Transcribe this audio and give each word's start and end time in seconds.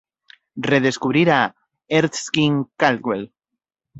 Redescubir 0.67 1.27
a 1.33 1.37
Erskine 1.99 2.65
Caldwell 2.75 3.25